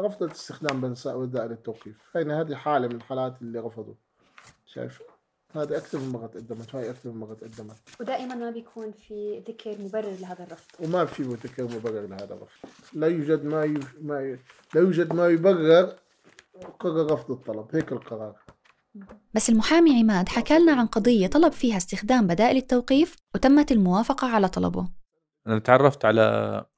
رفضت 0.00 0.30
استخدام 0.30 0.80
بدائل 1.06 1.52
التوقيف 1.52 2.16
هاي 2.16 2.24
هذه 2.24 2.54
حالة 2.54 2.88
من 2.88 2.94
الحالات 2.94 3.42
اللي 3.42 3.58
رفضوا. 3.58 3.94
شايف؟ 4.66 5.02
هذا 5.54 5.76
أكثر 5.76 5.98
من 5.98 6.08
مرة 6.08 6.26
تقدمت 6.26 6.74
هاي 6.74 6.90
أكثر 6.90 7.10
من 7.10 7.16
مرة 7.20 7.34
تقدمت. 7.34 7.76
ودائما 8.00 8.34
ما 8.34 8.50
بيكون 8.50 8.92
في 8.92 9.38
ذكر 9.48 9.76
مبرر 9.78 10.16
لهذا 10.20 10.44
الرفض. 10.44 10.84
وما 10.84 11.04
في 11.04 11.22
ذكر 11.22 11.64
مبرر 11.64 12.06
لهذا 12.06 12.34
الرفض. 12.34 12.68
لا 12.92 13.06
يوجد 13.06 13.44
ما, 13.44 13.64
ي... 13.64 13.74
ما 14.00 14.22
ي... 14.22 14.38
لا 14.74 14.80
يوجد 14.80 15.12
ما 15.12 15.28
يبرر 15.28 15.96
قرر 16.78 17.12
رفض 17.12 17.30
الطلب. 17.30 17.66
هيك 17.72 17.92
القرار. 17.92 18.36
بس 19.34 19.50
المحامي 19.50 20.00
عماد 20.00 20.28
حكى 20.28 20.58
لنا 20.58 20.72
عن 20.72 20.86
قضية 20.86 21.26
طلب 21.26 21.52
فيها 21.52 21.76
استخدام 21.76 22.26
بدائل 22.26 22.56
التوقيف 22.56 23.16
وتمت 23.34 23.72
الموافقة 23.72 24.28
على 24.28 24.48
طلبه. 24.48 24.88
أنا 25.46 25.58
تعرفت 25.58 26.04
على 26.04 26.20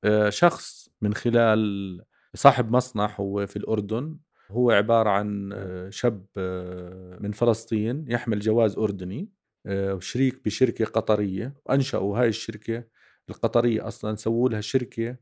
آه، 0.04 0.30
شخص 0.30 0.88
من 1.02 1.14
خلال 1.14 2.04
صاحب 2.34 2.70
مصنع 2.70 3.14
هو 3.20 3.46
في 3.46 3.56
الأردن. 3.56 4.18
هو 4.50 4.70
عبارة 4.70 5.10
عن 5.10 5.52
آه، 5.52 5.90
شاب 5.90 6.26
آه، 6.36 7.18
من 7.20 7.32
فلسطين 7.32 8.04
يحمل 8.08 8.40
جواز 8.40 8.78
أردني 8.78 9.28
وشريك 9.68 10.44
بشركة 10.44 10.84
قطرية. 10.84 11.54
وأنشأوا 11.66 12.18
هاي 12.18 12.28
الشركة 12.28 12.84
القطرية 13.30 13.88
أصلا 13.88 14.16
سووا 14.16 14.48
لها 14.48 14.60
شركة 14.60 15.16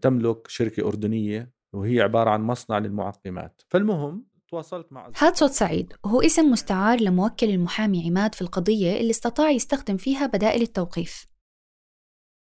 تملك 0.00 0.48
شركة 0.48 0.86
أردنية 0.86 1.52
وهي 1.72 2.00
عبارة 2.00 2.30
عن 2.30 2.42
مصنع 2.42 2.78
للمعقمات. 2.78 3.62
فالمهم 3.68 4.29
تواصلت 4.50 4.92
مع 4.92 5.10
هاد 5.18 5.36
صوت 5.36 5.50
سعيد. 5.50 5.92
وهو 6.04 6.20
اسم 6.20 6.50
مستعار 6.50 7.00
لموكل 7.00 7.50
المحامي 7.50 8.06
عماد 8.06 8.34
في 8.34 8.42
القضية 8.42 9.00
اللي 9.00 9.10
استطاع 9.10 9.50
يستخدم 9.50 9.96
فيها 9.96 10.26
بدائل 10.26 10.62
التوقيف. 10.62 11.26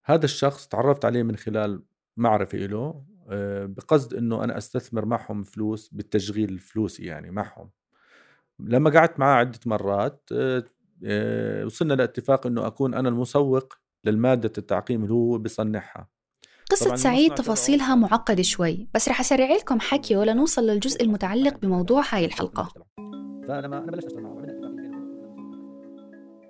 هذا 0.05 0.25
الشخص 0.25 0.69
تعرفت 0.69 1.05
عليه 1.05 1.23
من 1.23 1.37
خلال 1.37 1.83
معرفة 2.17 2.59
له 2.59 3.05
آه، 3.29 3.67
بقصد 3.67 4.15
إنه 4.15 4.45
أنا 4.45 4.59
أستثمر 4.59 5.05
معهم 5.05 5.43
فلوس 5.43 5.89
بالتشغيل 5.89 6.49
الفلوسي 6.49 7.05
يعني 7.05 7.31
معهم. 7.31 7.71
لما 8.59 8.91
قعدت 8.91 9.21
معاه 9.21 9.35
عدة 9.35 9.61
مرات 9.67 10.29
آه، 10.33 10.65
آه، 11.05 11.65
وصلنا 11.65 11.95
لاتفاق 11.95 12.47
إنه 12.47 12.67
أكون 12.67 12.95
أنا 12.95 13.09
المسوق 13.09 13.75
للمادة 14.05 14.53
التعقيم 14.59 15.03
اللي 15.03 15.15
هو 15.15 15.39
بيصنعها 15.39 16.09
قصة 16.71 16.95
سعيد 16.95 17.35
تفاصيلها 17.35 17.95
معقدة 17.95 18.43
شوي 18.43 18.89
بس 18.95 19.09
رح 19.09 19.21
أسرع 19.21 19.53
لكم 19.53 19.81
حكيه 19.81 20.25
لنوصل 20.25 20.63
للجزء 20.63 21.03
المتعلق 21.03 21.59
بموضوع 21.59 22.03
هاي 22.11 22.25
الحلقة. 22.25 22.69
فلما 23.49 23.79
أنا 23.79 23.91
بلشت 23.91 24.15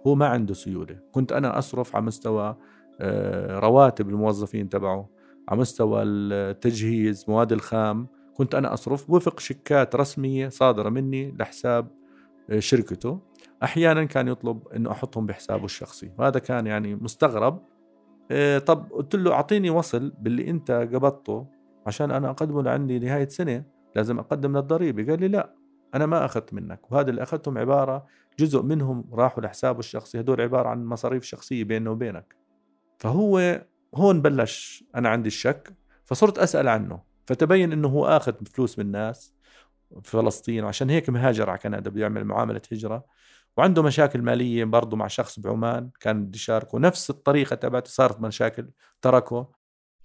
هو 0.07 0.15
ما 0.15 0.27
عنده 0.27 0.55
سيولة. 0.55 0.99
كنت 1.13 1.33
أنا 1.33 1.59
أصرف 1.59 1.97
على 1.97 2.05
مستوى 2.05 2.57
آه، 3.01 3.59
رواتب 3.59 4.09
الموظفين 4.09 4.69
تبعه 4.69 5.09
على 5.49 5.61
مستوى 5.61 6.03
التجهيز 6.03 7.25
مواد 7.29 7.53
الخام. 7.53 8.07
كنت 8.35 8.55
أنا 8.55 8.73
أصرف 8.73 9.11
وفق 9.11 9.41
شيكات 9.41 9.97
رسمية 9.97 10.49
صادرة 10.49 10.89
مني 10.89 11.35
لحساب 11.39 11.89
آه، 12.51 12.59
شركته. 12.59 13.21
أحيانا 13.63 14.05
كان 14.05 14.29
يطلب 14.29 14.69
أنه 14.69 14.91
أحطهم 14.91 15.27
بحسابه 15.27 15.65
الشخصي. 15.65 16.11
وهذا 16.19 16.39
كان 16.39 16.67
يعني 16.67 16.95
مستغرب. 16.95 17.63
إيه 18.31 18.59
طب 18.59 18.93
قلت 18.93 19.15
له 19.15 19.33
أعطيني 19.33 19.71
وصل 19.71 20.13
باللي 20.19 20.51
أنت 20.51 20.71
قبضته 20.71 21.47
عشان 21.87 22.11
أنا 22.11 22.31
أقدمه 22.31 22.63
لعندي 22.63 22.99
نهايه 22.99 23.29
سنة 23.29 23.65
لازم 23.97 24.19
أقدم 24.19 24.57
للضريبة. 24.57 25.07
قال 25.07 25.21
لي 25.21 25.29
لا 25.29 25.55
أنا 25.95 26.07
ما 26.07 26.25
أخذت 26.25 26.55
منك. 26.55 26.93
وهذا 26.93 27.11
اللي 27.11 27.23
أخذتهم 27.23 27.59
عبارة 27.59 28.07
جزء 28.39 28.63
منهم 28.63 29.05
راحوا 29.13 29.43
لحسابه 29.43 29.79
الشخصي. 29.79 30.21
هدول 30.21 30.41
عبارة 30.41 30.69
عن 30.69 30.85
مصاريف 30.85 31.25
شخصية 31.25 31.65
بينه 31.65 31.91
وبينك. 31.91 32.37
فهو 32.99 33.65
هون 33.95 34.23
بلش 34.23 34.85
أنا 34.97 35.09
عندي 35.09 35.27
الشك 35.27 35.73
فصرت 36.05 36.39
أسأل 36.39 36.69
عنه. 36.69 37.03
فتبين 37.27 37.73
إنه 37.73 37.89
هو 37.89 38.07
آخذ 38.07 38.33
فلوس 38.55 38.79
من 38.79 38.85
الناس 38.85 39.35
في 40.03 40.11
فلسطين 40.11 40.65
وعشان 40.65 40.91
هيك 40.91 41.11
مهاجر 41.11 41.51
على 41.51 41.59
كندا 41.59 41.91
بيعمل 41.91 42.25
معاملة 42.25 42.63
هجرة. 42.73 43.05
وعنده 43.57 43.83
مشاكل 43.83 44.23
مالية 44.23 44.65
برضه 44.65 44.97
مع 44.97 45.07
شخص 45.07 45.39
بعمان 45.39 45.91
كان 46.01 46.25
بده 46.25 46.37
يشاركه. 46.37 46.79
نفس 46.79 47.11
الطريقة 47.11 47.57
تبعته 47.57 47.91
صارت 47.91 48.21
مشاكل 48.21 48.71
تركه. 49.03 49.49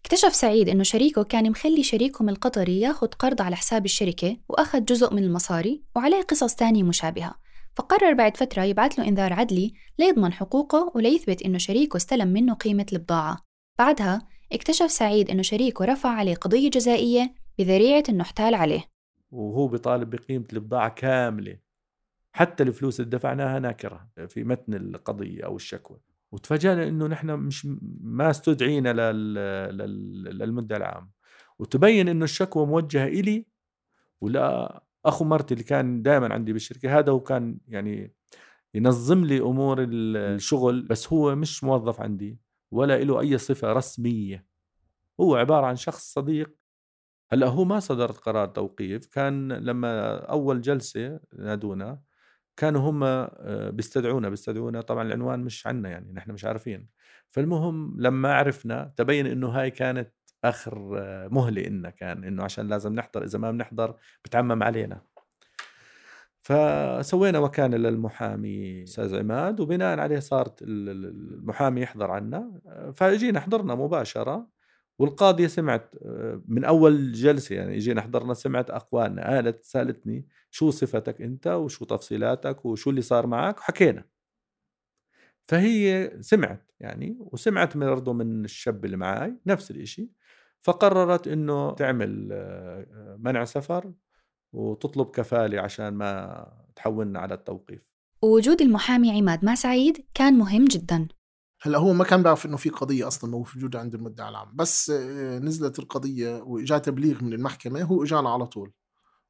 اكتشف 0.06 0.36
سعيد 0.36 0.70
إنه 0.70 0.84
شريكه 0.84 1.24
كان 1.24 1.50
مخلي 1.50 1.84
شريكهم 1.84 2.29
القطري 2.29 2.79
ياخذ 2.79 3.08
قرض 3.08 3.41
على 3.41 3.56
حساب 3.56 3.86
الشركة 3.86 4.38
وأخذ 4.50 4.86
جزء 4.86 5.13
من 5.13 5.24
المصاري 5.24 5.84
وعليه 5.96 6.22
قصص 6.22 6.56
تانية 6.56 6.84
مشابهة. 6.84 7.36
فقرر 7.75 8.13
بعد 8.13 8.38
فترة 8.38 8.63
يبعث 8.63 9.00
له 9.00 9.08
إنذار 9.08 9.34
عدلي 9.34 9.74
ليضمن 10.00 10.34
حقوقه 10.34 10.91
وليثبت 10.96 11.41
إنه 11.41 11.58
شريكه 11.58 11.98
استلم 11.98 12.27
منه 12.27 12.53
قيمة 12.53 12.86
البضاعة. 12.94 13.38
بعدها 13.79 14.27
اكتشف 14.51 14.91
سعيد 14.91 15.29
إنه 15.29 15.41
شريكه 15.41 15.86
رفع 15.86 16.10
عليه 16.10 16.36
قضية 16.36 16.70
جزائية 16.70 17.34
بذريعة 17.58 18.03
إنه 18.10 18.22
احتال 18.22 18.56
عليه. 18.56 18.84
وهو 19.32 19.68
بيطالب 19.68 20.10
بقيمة 20.10 20.46
البضاعة 20.53 20.89
كاملة. 20.89 21.68
حتى 22.31 22.63
الفلوس 22.63 23.00
اللي 23.00 23.09
دفعناها 23.12 23.59
ناكره 23.59 24.09
في 24.27 24.43
متن 24.43 24.74
القضية 24.74 25.45
أو 25.45 25.55
الشكوى. 25.55 26.00
وتفاجئنا 26.31 26.88
إنه 26.88 27.07
نحن 27.07 27.27
مش 27.31 27.67
ما 28.01 28.29
استدعينا 28.29 29.12
للمدعي 30.31 30.77
العام 30.77 31.12
وتبين 31.59 32.07
إنه 32.07 32.24
الشكوى 32.24 32.65
موجهة 32.65 33.07
إلي 33.07 33.45
ولا 34.21 34.83
أخو 35.05 35.25
مرتي 35.25 35.53
اللي 35.53 35.63
كان 35.63 36.01
دائما 36.01 36.33
عندي 36.33 36.53
بالشركة 36.53 37.00
هذا 37.00 37.12
هو 37.12 37.19
كان 37.19 37.57
يعني 37.67 38.13
ينظم 38.74 39.25
لي 39.25 39.39
أمور 39.39 39.77
الشغل 39.89 40.81
بس 40.81 41.13
هو 41.13 41.36
مش 41.36 41.63
موظف 41.63 42.01
عندي 42.01 42.39
ولا 42.71 43.03
له 43.03 43.19
أي 43.19 43.38
صفة 43.38 43.74
رسمية. 43.74 44.45
هو 45.19 45.36
عبارة 45.36 45.65
عن 45.65 45.75
شخص 45.75 46.13
صديق. 46.13 46.55
هلأ 47.31 47.48
هو 47.48 47.65
ما 47.65 47.79
صدر 47.79 48.12
قرار 48.12 48.48
توقيف. 48.48 49.05
كان 49.05 49.53
لما 49.53 50.15
أول 50.15 50.62
جلسة 50.62 51.19
نادونا 51.38 52.01
كانوا 52.60 52.89
هم 52.89 53.04
آه، 53.04 53.70
بيستدعونا 53.70 54.30
بيستدعونا 54.30 54.82
طبعا 54.82 55.04
العنوان 55.04 55.39
مش 55.39 55.68
عنا 55.68 55.89
يعني 55.89 56.13
نحن 56.13 56.32
مش 56.32 56.46
عارفين. 56.46 56.88
فالمهم 57.30 57.96
لما 58.00 58.34
عرفنا 58.34 58.94
تبين 58.98 59.28
إنه 59.28 59.48
هاي 59.50 59.72
كانت 59.72 60.13
آخر 60.44 60.98
آه، 61.00 61.28
مهلة 61.28 61.62
إلنا 61.68 61.89
كان 61.89 62.24
إنه 62.24 62.44
عشان 62.44 62.68
لازم 62.68 62.94
نحضر 62.94 63.24
إذا 63.24 63.39
ما 63.39 63.51
بنحضر 63.51 63.96
بتعمم 64.25 64.63
علينا. 64.63 65.01
فسوينا 66.42 67.39
وكالة 67.39 67.78
للمحامي 67.78 68.84
أستاذ 68.84 69.16
عماد 69.20 69.60
وبناء 69.60 70.00
عليه 70.00 70.20
صارت 70.20 70.62
المحامي 70.62 71.82
يحضر 71.82 72.12
عنا. 72.12 72.62
فاجينا 72.96 73.39
حضرنا 73.39 73.75
مباشرة. 73.75 74.48
والقاضية 75.00 75.48
سمعت 75.48 75.96
آه، 76.06 76.41
من 76.48 76.63
أول 76.63 77.12
جلسة 77.12 77.56
يعني 77.56 77.77
اجينا 77.77 78.01
حضرنا 78.01 78.34
سمعت 78.34 78.70
أقوالنا 78.70 79.36
قالت 79.36 79.63
سألتني 79.63 80.27
شو 80.51 80.72
صفتك 80.72 81.22
أنت 81.22 81.48
وشو 81.48 81.86
تفصيلاتك 81.86 82.65
وشو 82.65 82.89
اللي 82.89 83.01
صار 83.01 83.27
معك؟ 83.27 83.58
وحكينا. 83.60 84.03
فهي 85.48 86.12
سمعت 86.20 86.72
يعني 86.79 87.18
وسمعت 87.20 87.77
برضه 87.77 88.13
من 88.13 88.46
الشاب 88.46 88.86
اللي 88.86 88.98
معي 88.98 89.34
نفس 89.46 89.72
الإشي 89.72 90.12
فقررت 90.62 91.27
إنه 91.27 91.72
تعمل 91.72 92.29
آه، 92.32 93.18
منع 93.20 93.46
سفر 93.46 93.94
وتطلب 94.53 95.12
كفالة 95.12 95.62
عشان 95.62 95.89
ما 95.89 96.46
تحولنا 96.75 97.20
على 97.20 97.34
التوقيف. 97.34 97.82
ووجود 98.22 98.62
المحامي 98.62 99.18
عماد 99.18 99.46
مع 99.46 99.56
سعيد 99.56 100.06
كان 100.13 100.34
مهم 100.34 100.65
جدا. 100.65 101.08
هلأ 101.62 101.78
هو 101.78 101.94
ما 101.94 102.04
كان 102.04 102.24
بيعرف 102.24 102.46
إنه 102.46 102.58
في 102.58 102.70
قضية 102.70 103.08
أصلا 103.08 103.32
موجودة 103.32 103.80
عند 103.80 103.96
المدعي 103.96 104.30
العام 104.30 104.56
بس 104.56 104.89
آه، 104.89 105.39
نزلت 105.39 105.80
القضية 105.80 106.42
واجا 106.42 106.78
تبليغ 106.78 107.24
من 107.24 107.34
المحكمة 107.34 107.82
هو 107.84 108.04
إجانا 108.04 108.30
على 108.30 108.46
طول. 108.48 108.72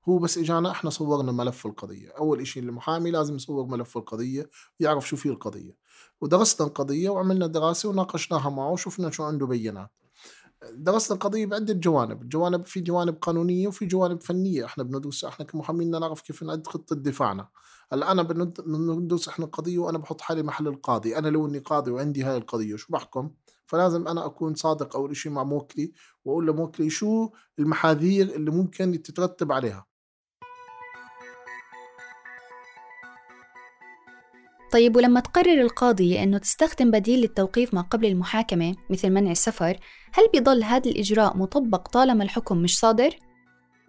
هو 0.09 0.19
بس 0.19 0.37
إجانا 0.37 0.71
إحنا 0.71 0.89
صورنا 0.89 1.31
ملف 1.31 1.65
القضية. 1.65 2.09
أول 2.09 2.47
شيء 2.47 2.63
المحامي 2.63 3.11
لازم 3.11 3.35
يصور 3.35 3.65
ملف 3.65 3.97
القضية 3.97 4.49
يعرف 4.79 5.07
شو 5.07 5.15
فيه 5.17 5.29
القضية. 5.29 5.77
ودرسنا 6.21 6.67
القضية 6.67 7.09
وعملنا 7.09 7.47
دراسة 7.47 7.89
وناقشناها 7.89 8.49
معه 8.49 8.71
وشفنا 8.71 9.11
شو 9.11 9.23
عنده 9.23 9.47
بينات 9.47 9.91
درسنا 10.73 11.15
القضية 11.15 11.45
بعده 11.45 11.73
جوانب، 11.73 12.21
الجوانب 12.21 12.65
في 12.65 12.79
جوانب 12.81 13.17
قانونية 13.21 13.67
وفي 13.67 13.85
جوانب 13.85 14.21
فنية، 14.23 14.65
إحنا 14.65 14.83
بندرس 14.83 15.25
إحنا 15.25 15.45
كمحامين 15.45 15.91
نعرف 15.91 16.21
كيف 16.21 16.43
نعد 16.43 16.67
خطة 16.67 16.95
دفاعنا. 16.95 17.49
هلا 17.91 18.11
أنا 18.11 18.23
بندرس 18.23 19.27
إحنا 19.27 19.45
القضية 19.45 19.79
وأنا 19.79 19.97
بحط 19.97 20.21
حالي 20.21 20.43
محل 20.43 20.67
القاضي، 20.67 21.17
أنا 21.17 21.27
لو 21.27 21.47
إني 21.47 21.59
قاضي 21.59 21.91
وعندي 21.91 22.23
هاي 22.23 22.37
القضية 22.37 22.75
شو 22.75 22.93
بحكم؟ 22.93 23.31
فلازم 23.65 24.07
أنا 24.07 24.25
أكون 24.25 24.55
صادق 24.55 24.95
أول 24.95 25.15
شيء 25.15 25.31
مع 25.31 25.43
موكلي 25.43 25.93
وأقول 26.25 26.47
لموكلي 26.47 26.89
شو 26.89 27.29
المحاذير 27.59 28.35
اللي 28.35 28.51
ممكن 28.51 29.01
تترتب 29.01 29.51
عليها. 29.51 29.88
طيب 34.71 34.95
ولما 34.95 35.19
تقرر 35.19 35.61
القاضية 35.61 36.23
أنه 36.23 36.37
تستخدم 36.37 36.91
بديل 36.91 37.19
للتوقيف 37.19 37.73
ما 37.73 37.81
قبل 37.81 38.05
المحاكمة 38.05 38.75
مثل 38.89 39.09
منع 39.09 39.31
السفر 39.31 39.79
هل 40.13 40.23
بيضل 40.33 40.63
هذا 40.63 40.89
الإجراء 40.89 41.37
مطبق 41.37 41.87
طالما 41.87 42.23
الحكم 42.23 42.57
مش 42.57 42.79
صادر؟ 42.79 43.09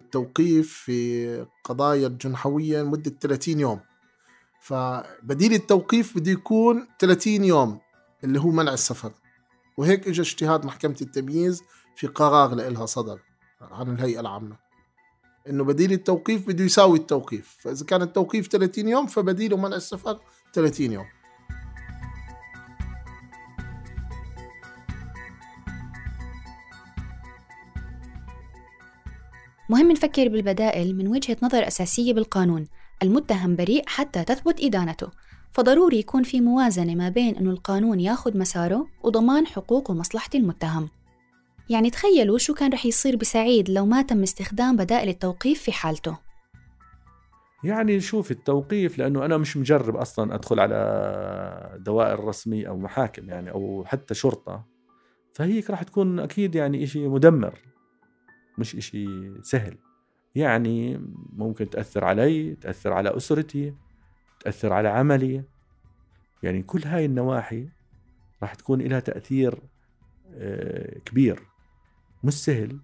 التوقيف 0.01 0.73
في 0.73 1.45
قضايا 1.63 2.07
الجنحوية 2.07 2.81
لمدة 2.81 3.11
30 3.21 3.59
يوم. 3.59 3.79
فبديل 4.61 5.53
التوقيف 5.53 6.17
بده 6.17 6.31
يكون 6.31 6.87
30 6.99 7.43
يوم 7.43 7.79
اللي 8.23 8.39
هو 8.39 8.49
منع 8.49 8.73
السفر. 8.73 9.11
وهيك 9.77 10.07
اجى 10.07 10.21
اجتهاد 10.21 10.65
محكمة 10.65 10.95
التمييز 11.01 11.63
في 11.95 12.07
قرار 12.07 12.55
لإلها 12.55 12.85
صدر 12.85 13.19
عن 13.61 13.95
الهيئة 13.95 14.19
العامة. 14.19 14.55
إنه 15.49 15.63
بديل 15.63 15.91
التوقيف 15.91 16.47
بده 16.47 16.63
يساوي 16.63 16.97
التوقيف. 16.97 17.57
فإذا 17.59 17.85
كان 17.85 18.01
التوقيف 18.01 18.47
30 18.47 18.87
يوم 18.87 19.07
فبديله 19.07 19.57
منع 19.57 19.75
السفر 19.75 20.19
30 20.53 20.91
يوم. 20.91 21.05
مهم 29.69 29.91
نفكر 29.91 30.27
بالبدائل 30.27 30.95
من 30.95 31.07
وجهة 31.07 31.37
نظر 31.41 31.67
أساسية 31.67 32.13
بالقانون 32.13 32.67
المتهم 33.03 33.55
بريء 33.55 33.83
حتى 33.87 34.23
تثبت 34.23 34.63
إدانته. 34.63 35.07
فضروري 35.51 35.99
يكون 35.99 36.23
في 36.23 36.41
موازنة 36.41 36.95
ما 36.95 37.09
بين 37.09 37.35
أنه 37.35 37.51
القانون 37.51 37.99
ياخد 37.99 38.37
مساره 38.37 38.87
وضمان 39.03 39.47
حقوق 39.47 39.91
ومصلحة 39.91 40.29
المتهم. 40.35 40.89
يعني 41.69 41.89
تخيلوا 41.89 42.37
شو 42.37 42.53
كان 42.53 42.73
رح 42.73 42.85
يصير 42.85 43.15
بسعيد 43.15 43.69
لو 43.69 43.85
ما 43.85 44.01
تم 44.01 44.23
استخدام 44.23 44.75
بدائل 44.75 45.09
التوقيف 45.09 45.61
في 45.61 45.71
حالته. 45.71 46.30
يعني 47.63 47.99
شوف 47.99 48.31
التوقيف 48.31 48.97
لأنه 48.97 49.25
أنا 49.25 49.37
مش 49.37 49.57
مجرب 49.57 49.95
أصلا 49.95 50.35
أدخل 50.35 50.59
على 50.59 51.77
دوائر 51.79 52.23
رسميه 52.23 52.67
أو 52.67 52.77
محاكم 52.77 53.29
يعني 53.29 53.51
أو 53.51 53.83
حتى 53.85 54.13
شرطة. 54.13 54.65
فهيك 55.33 55.69
راح 55.69 55.83
تكون 55.83 56.19
أكيد 56.19 56.55
يعني 56.55 56.83
إشي 56.83 57.07
مدمر 57.07 57.59
مش 58.57 58.75
إشي 58.75 59.31
سهل. 59.41 59.77
يعني 60.35 61.01
ممكن 61.33 61.69
تأثر 61.69 62.05
علي 62.05 62.55
تأثر 62.55 62.93
على 62.93 63.17
أسرتي 63.17 63.75
تأثر 64.39 64.73
على 64.73 64.89
عملي. 64.89 65.43
يعني 66.43 66.63
كل 66.63 66.81
هاي 66.85 67.05
النواحي 67.05 67.69
راح 68.41 68.55
تكون 68.55 68.81
لها 68.81 68.99
تأثير 68.99 69.59
آه، 70.33 70.99
كبير 70.99 71.39
مش 72.23 72.33
سهل. 72.33 72.79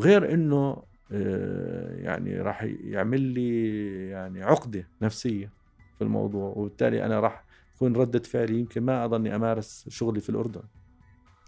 غير 0.00 0.34
إنه 0.34 0.82
يعني 1.10 2.40
راح 2.40 2.62
يعمل 2.84 3.20
لي 3.20 4.08
يعني 4.08 4.42
عقدة 4.42 4.88
نفسية 5.02 5.52
في 5.98 6.04
الموضوع 6.04 6.52
وبالتالي 6.56 7.04
أنا 7.04 7.20
راح 7.20 7.44
تكون 7.74 7.96
ردة 7.96 8.18
فعلي 8.18 8.58
يمكن 8.58 8.82
ما 8.82 9.04
أظني 9.04 9.34
أمارس 9.36 9.84
شغلي 9.88 10.20
في 10.20 10.28
الأردن. 10.28 10.62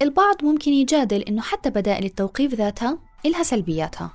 البعض 0.02 0.44
ممكن 0.44 0.72
يجادل 0.72 1.22
إنه 1.22 1.42
حتى 1.42 1.70
بدائل 1.70 2.04
التوقيف 2.04 2.54
ذاتها 2.54 2.98
إلها 3.26 3.42
سلبياتها. 3.42 4.12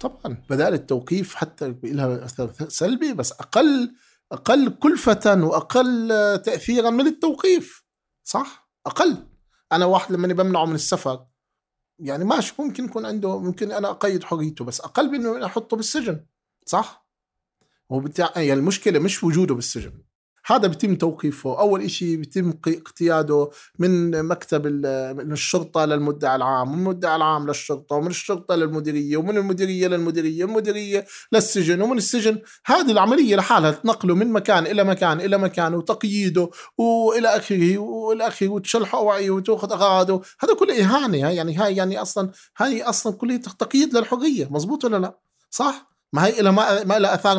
طبعا 0.00 0.42
بدائل 0.50 0.74
التوقيف 0.74 1.34
حتى 1.34 1.74
لها 1.82 2.24
اثر 2.24 2.52
سلبي 2.68 3.12
بس 3.12 3.32
أقل 3.32 3.94
أقل 4.32 4.68
كلفة 4.68 5.44
وأقل 5.44 6.08
تاثيرا 6.44 6.90
من 6.90 7.06
التوقيف 7.06 7.84
صح؟ 8.24 8.70
أقل. 8.86 9.26
أنا 9.72 9.84
واحد 9.84 10.12
لما 10.12 10.28
بمنعه 10.34 10.64
من 10.64 10.74
السفر 10.74 11.26
يعني 11.98 12.24
ماشي 12.24 12.54
ممكن 12.58 12.84
يكون 12.84 13.06
عنده 13.06 13.38
ممكن 13.38 13.72
أنا 13.72 13.90
أقيد 13.90 14.24
حريته 14.24 14.64
بس 14.64 14.80
أقل 14.80 15.10
من 15.10 15.42
أحطه 15.42 15.76
بالسجن 15.76 16.26
صح؟ 16.66 17.08
هو 17.92 18.04
يعني 18.18 18.52
المشكلة 18.52 18.98
مش 18.98 19.24
وجوده 19.24 19.54
بالسجن 19.54 20.02
هذا 20.46 20.68
بيتم 20.68 20.94
توقيفه. 20.94 21.60
أول 21.60 21.90
شيء 21.90 22.16
بيتم 22.16 22.52
اقتياده 22.68 23.50
من 23.78 24.22
مكتب 24.22 24.66
من 25.16 25.32
الشرطة 25.32 25.84
للمدعي 25.84 26.36
العام 26.36 26.68
ومن 26.68 26.78
المدعي 26.78 27.16
العام 27.16 27.46
للشرطة 27.46 27.96
ومن 27.96 28.06
الشرطة 28.06 28.54
للمديرية 28.54 29.16
ومن 29.16 29.36
المديرية 29.36 29.88
للمديرية 29.88 30.44
المديرية 30.44 31.06
للسجن 31.32 31.82
ومن 31.82 31.96
السجن. 31.96 32.38
هذه 32.66 32.92
العملية 32.92 33.36
لحالها 33.36 33.70
تنقله 33.70 34.14
من 34.14 34.32
مكان 34.32 34.66
إلى 34.66 34.84
مكان 34.84 35.20
إلى 35.20 35.38
مكان 35.38 35.74
وتقييده 35.74 36.50
وإلى 36.78 37.28
آخره 37.28 37.78
وإلى 37.78 38.26
آخره 38.28 38.48
وتشلح 38.48 38.94
أوعيه 38.94 39.30
وتأخذ 39.30 39.72
أغراضه. 39.72 40.22
هذا 40.40 40.54
كله 40.54 40.84
إهانة 40.84 41.18
يعني 41.18 41.56
هاي 41.56 41.76
يعني 41.76 42.02
أصلا 42.02 42.30
هاي 42.56 42.82
أصلا 42.82 43.12
كلها 43.12 43.36
تقييد 43.36 43.96
للحرية. 43.96 44.48
مزبوط 44.50 44.84
ولا 44.84 44.96
لا؟ 44.96 45.18
صح؟ 45.50 45.96
ما 46.12 46.26
هي 46.26 46.40
إلى 46.40 46.52
ما, 46.52 46.84
ما 46.84 46.96
إلى 46.96 47.14
آثار 47.14 47.38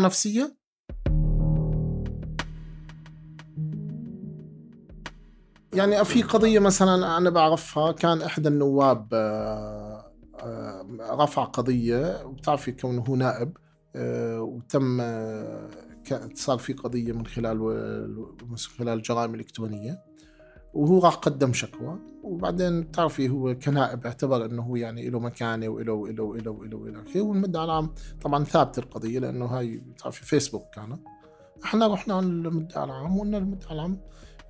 يعني 5.77 6.05
في 6.05 6.21
قضية 6.21 6.59
مثلا 6.59 7.17
أنا 7.17 7.29
بعرفها 7.29 7.91
كان 7.91 8.21
إحدى 8.21 8.47
النواب 8.49 9.07
آه، 9.13 10.11
آه، 10.39 10.85
رفع 11.11 11.43
قضية 11.43 12.25
وبتعرفي 12.25 12.71
كونه 12.71 13.03
هو 13.03 13.15
نائب 13.15 13.57
آه، 13.95 14.41
وتم 14.41 14.97
صار 16.33 16.57
في 16.57 16.73
قضية 16.73 17.13
من 17.13 17.25
خلال 17.25 17.57
من 18.49 18.57
خلال 18.57 18.97
الجرائم 18.97 19.33
الإلكترونية 19.33 20.03
وهو 20.73 20.99
راح 20.99 21.15
قدم 21.15 21.53
شكوى 21.53 21.99
وبعدين 22.23 22.81
بتعرفي 22.81 23.29
هو 23.29 23.55
كنائب 23.55 24.05
اعتبر 24.05 24.45
إنه 24.45 24.63
هو 24.63 24.75
يعني 24.75 25.09
له 25.09 25.19
مكانة 25.19 25.67
وله 25.67 25.93
وله 25.93 26.23
وله 26.23 26.51
وله 26.51 26.77
وله 26.77 27.01
اخره 27.01 27.21
والمدعي 27.21 27.65
العام 27.65 27.93
طبعا 28.21 28.43
ثابت 28.43 28.77
القضية 28.77 29.19
لأنه 29.19 29.45
هاي 29.45 29.77
بتعرفي 29.77 30.25
فيسبوك 30.25 30.63
كانت 30.73 30.99
إحنا 31.63 31.87
رحنا 31.87 32.13
للمدعي 32.13 32.83
العام 32.83 33.17
وقلنا 33.17 33.37
للمدعي 33.37 33.71
العام 33.71 33.99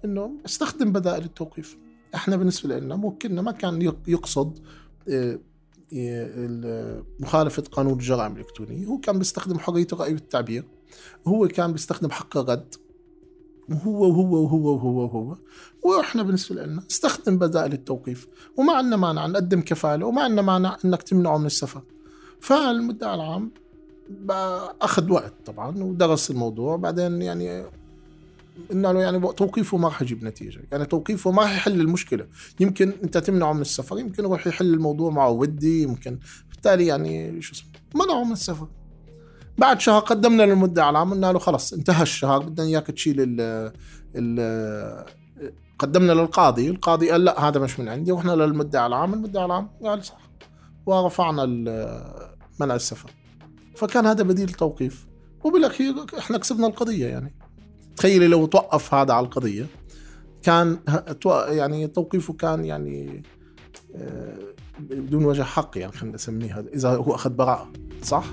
انه 0.06 0.32
استخدم 0.46 0.92
بدائل 0.92 1.24
التوقيف. 1.24 1.78
إحنا 2.16 2.36
بالنسبة 2.36 2.80
لنا 2.80 2.96
موكلنا 2.96 3.42
ما 3.42 3.52
كان 3.52 3.94
يقصد 4.08 4.60
آه، 5.10 5.40
مخالفة 7.20 7.64
قانون 7.72 7.94
الجرائم 7.94 8.34
الإلكترونية. 8.34 8.86
هو 8.86 8.98
كان 8.98 9.20
بيستخدم 9.20 9.60
حرية 9.60 9.88
الرأي 9.94 10.14
والتعبير 10.14 10.66
هو 11.28 11.48
كان 11.48 11.72
بيستخدم 11.72 12.12
حق 12.12 12.38
الرد 12.38 12.76
وهو 13.70 14.02
وهو 14.02 14.44
وهو 14.44 14.76
وهو 14.76 15.04
وهو. 15.04 15.38
وإحنا 15.84 16.24
بالنسبة 16.24 16.64
لنا 16.64 16.84
استخدم 16.92 17.38
بدائل 17.38 17.74
التوقيف. 17.74 18.28
وما 18.58 18.74
عندنا 18.74 18.96
مانع 18.98 19.28
نقدم 19.28 19.62
كفالة 19.62 20.06
وما 20.06 20.22
عندنا 20.22 20.42
مانع 20.42 20.78
انك 20.86 21.04
تمنعه 21.04 21.38
من 21.38 21.46
السفر. 21.46 21.82
فالمدعي 22.40 23.16
العام 23.16 23.52
اخذ 24.82 25.12
وقت 25.12 25.34
طبعا 25.46 25.84
ودرس 25.84 26.32
الموضوع. 26.32 26.76
بعدين 26.76 27.22
يعني 27.22 27.66
له 28.72 29.02
يعني 29.02 29.20
توقيفه 29.20 29.78
ما 29.78 29.88
راح 29.88 30.02
يجيب 30.02 30.24
نتيجة، 30.24 30.62
يعني 30.72 30.86
توقيفه 30.86 31.32
ما 31.32 31.42
راح 31.42 31.56
يحل 31.56 31.82
المشكلة، 31.82 32.28
يمكن 32.60 32.94
أنت 33.04 33.18
تمنعه 33.18 33.54
من 33.54 33.62
السفر، 33.62 34.00
يمكن 34.00 34.24
يروح 34.24 34.48
يحل 34.48 34.74
الموضوع 34.74 35.12
معه 35.12 35.30
ودي، 35.30 35.84
يمكن. 35.84 36.20
بالتالي 36.50 36.86
يعني 36.86 37.42
شو 37.42 37.54
اسمه 37.54 37.70
منعه 37.96 38.24
من 38.24 38.32
السفر. 38.32 38.68
بعد 39.58 39.80
شهر 39.80 40.00
قدمنا 40.00 40.44
للمدعي 40.44 40.90
العام 40.90 41.14
قلنا 41.14 41.32
له 41.32 41.40
خلص 41.40 41.74
انتهى 41.74 42.04
الشهر 42.04 42.40
بدنا 42.40 42.68
إياك 42.68 42.88
تشيل 42.88 43.16
ال 43.20 43.72
ال 44.16 45.06
قدمنا 45.80 46.12
للقاضي، 46.12 46.70
القاضي 46.70 47.12
قال 47.12 47.26
لا 47.26 47.48
هذا 47.48 47.60
مش 47.60 47.80
من 47.80 47.90
عندي، 47.90 48.12
ورحنا 48.12 48.32
للمدعي 48.32 48.86
العام، 48.86 49.14
المدعي 49.14 49.46
العام 49.46 49.70
قال 49.84 50.06
صح. 50.06 50.30
ورفعنا 50.86 51.46
منع 52.60 52.76
السفر. 52.76 53.12
فكان 53.76 54.06
هذا 54.06 54.24
بديل 54.24 54.50
توقيف. 54.50 55.08
وبالأخير 55.44 55.94
إحنا 56.18 56.38
كسبنا 56.38 56.68
القضية 56.68 57.06
يعني. 57.06 57.34
تخيلي 57.98 58.28
لو 58.28 58.46
توقف 58.46 58.94
هذا 58.94 59.14
على 59.14 59.26
القضية 59.26 59.68
كان 60.44 60.80
يعني 61.48 61.88
توقيفه 61.88 62.34
كان 62.34 62.66
يعني 62.66 63.24
آه، 63.96 64.38
بدون 64.80 65.26
وجه 65.26 65.44
حق 65.44 65.78
يعني 65.78 65.92
خلينا 65.92 66.16
نسميه 66.16 66.60
هذا 66.60 66.70
إذا 66.74 66.90
هو 66.90 67.16
أخذ 67.16 67.30
براءة 67.30 67.72
صح؟ 68.04 68.26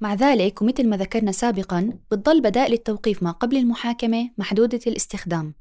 مع 0.00 0.14
ذلك 0.14 0.62
ومثل 0.62 0.88
ما 0.88 0.96
ذكرنا 0.96 1.32
سابقا 1.32 1.92
بتضل 2.10 2.40
بدائل 2.40 2.72
التوقيف 2.72 3.22
ما 3.22 3.30
قبل 3.30 3.56
المحاكمة 3.56 4.30
محدودة 4.38 4.80
الاستخدام 4.86 5.54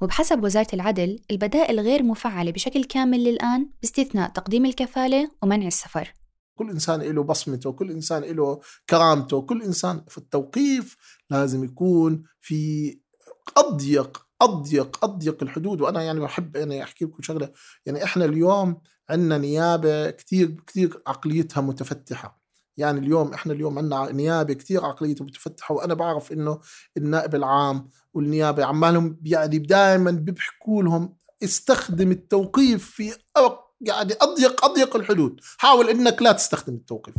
وبحسب 0.00 0.44
وزارة 0.44 0.68
العدل 0.72 1.18
البدائل 1.30 1.80
غير 1.80 2.02
مفعلة 2.02 2.52
بشكل 2.52 2.84
كامل 2.84 3.24
للآن 3.24 3.68
باستثناء 3.82 4.30
تقديم 4.30 4.66
الكفالة 4.66 5.30
ومنع 5.42 5.66
السفر 5.66 6.12
كل 6.56 6.70
إنسان 6.70 7.00
له 7.00 7.22
بصمته 7.22 7.72
كل 7.72 7.90
إنسان 7.90 8.22
له 8.22 8.60
كرامته 8.90 9.42
كل 9.42 9.62
إنسان 9.62 10.04
في 10.08 10.18
التوقيف 10.18 10.96
لازم 11.30 11.64
يكون 11.64 12.22
في 12.40 12.92
أضيق 13.56 14.26
أضيق 14.42 15.04
أضيق 15.04 15.42
الحدود. 15.42 15.80
وأنا 15.80 16.02
يعني 16.02 16.20
بحب 16.20 16.56
يعني 16.56 16.82
أحكي 16.82 17.04
لكم 17.04 17.22
شغلة 17.22 17.52
يعني 17.86 18.04
إحنا 18.04 18.24
اليوم 18.24 18.80
عندنا 19.10 19.38
نيابة 19.38 20.10
كثير 20.10 20.56
كثير 20.66 21.02
عقليتها 21.06 21.60
متفتحة. 21.60 22.40
يعني 22.76 22.98
اليوم 22.98 23.32
إحنا 23.34 23.52
اليوم 23.52 23.78
عندنا 23.78 24.12
نيابة 24.12 24.54
كثير 24.54 24.84
عقليتها 24.84 25.24
متفتحة. 25.24 25.74
وأنا 25.74 25.94
بعرف 25.94 26.32
إنه 26.32 26.60
النائب 26.96 27.34
العام 27.34 27.90
والنيابة 28.14 28.64
عمالهم 28.64 29.20
يعني 29.24 29.58
دائما 29.58 30.10
بيحكوا 30.10 30.82
لهم 30.82 31.16
استخدم 31.42 32.10
التوقيف 32.10 32.90
في 32.90 33.12
يعني 33.80 34.12
أضيق 34.20 34.64
أضيق 34.64 34.96
الحدود. 34.96 35.40
حاول 35.58 35.88
إنك 35.88 36.22
لا 36.22 36.32
تستخدم 36.32 36.74
التوقيف. 36.74 37.14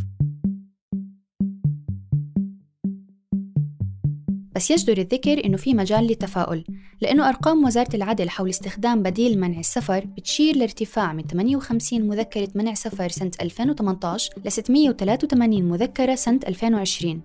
بس 4.58 4.72
يجدر 4.72 4.98
الذكر 4.98 5.46
إنه 5.46 5.58
في 5.58 5.74
مجال 5.74 6.04
للتفاؤل 6.04 6.63
لأنه 7.02 7.30
أرقام 7.30 7.65
وزارة 7.65 7.96
العدل 7.96 8.30
حول 8.30 8.50
استخدام 8.50 9.04
بديل 9.04 9.39
منع 9.39 9.60
السفر 9.60 10.06
بتشير 10.06 10.56
لارتفاع 10.56 11.13
من 11.13 11.24
58 11.24 12.02
مذكرة 12.02 12.48
منع 12.56 12.74
سفر 12.74 13.10
سنة 13.10 13.32
2018 13.41 14.34
ل 14.46 14.52
683 14.52 15.63
مذكرة 15.63 16.15
سنة 16.15 16.39
2020 16.48 17.22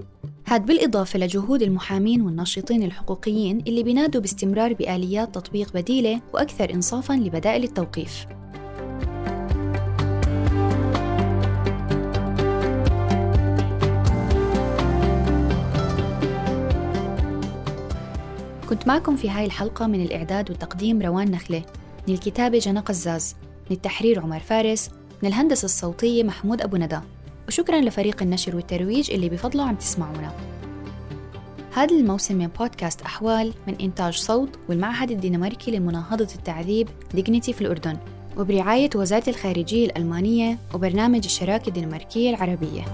هاد 0.47 0.67
بالإضافة 0.67 1.19
لجهود 1.19 1.63
المحامين 1.63 2.23
والناشطين 2.23 2.83
الحقوقيين 2.83 3.61
اللي 3.67 3.83
بينادوا 3.83 4.21
باستمرار 4.21 4.73
بآليات 4.73 5.35
تطبيق 5.35 5.73
بديلة 5.73 6.21
وأكثر 6.35 6.75
إنصافاً 6.75 7.13
لبدائل 7.13 7.65
التوقيف. 7.65 8.27
كنت 18.73 18.89
معكم 18.89 19.17
في 19.17 19.31
هاي 19.31 19.45
الحلقة 19.45 19.87
من 19.87 20.03
الإعداد 20.03 20.51
والتقديم 20.51 21.03
روان 21.03 21.31
نخلة. 21.31 21.63
من 22.09 22.15
الكتابة 22.15 22.59
جنى 22.59 22.81
قزاز 22.81 23.37
من 23.71 23.77
التحرير 23.77 24.21
عمر 24.21 24.41
فارس. 24.41 24.91
من 25.23 25.29
الهندسة 25.29 25.65
الصوتية 25.65 26.25
محمود 26.25 26.61
أبو 26.61 26.77
ندى. 26.77 26.99
وشكرا 27.49 27.81
لفريق 27.81 28.23
النشر 28.23 28.57
والترويج 28.57 29.11
اللي 29.11 29.29
بفضله 29.29 29.63
عم 29.63 29.75
تسمعونا. 29.75 30.33
هذا 31.73 31.97
الموسم 31.97 32.37
من 32.39 32.47
بودكاست 32.47 33.03
أحوال 33.03 33.53
من 33.67 33.75
إنتاج 33.81 34.15
صوت 34.15 34.59
والمعهد 34.69 35.11
الدنماركي 35.11 35.71
لمناهضة 35.71 36.29
التعذيب 36.35 36.89
Dignity 37.15 37.53
في 37.53 37.61
الأردن. 37.61 37.97
وبرعاية 38.37 38.91
وزارة 38.95 39.31
الخارجية 39.31 39.87
الألمانية 39.87 40.59
وبرنامج 40.75 41.25
الشراكة 41.25 41.69
الدنماركية 41.69 42.31
العربية. 42.31 42.85